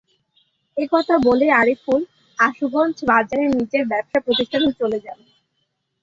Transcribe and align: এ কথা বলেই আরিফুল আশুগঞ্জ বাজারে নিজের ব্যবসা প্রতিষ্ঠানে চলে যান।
এ 0.77 0.85
কথা 0.91 1.15
বলেই 1.27 1.51
আরিফুল 1.61 2.01
আশুগঞ্জ 2.39 2.97
বাজারে 3.07 3.45
নিজের 3.55 3.83
ব্যবসা 3.87 4.19
প্রতিষ্ঠানে 4.25 4.69
চলে 4.79 4.99
যান। 5.05 5.19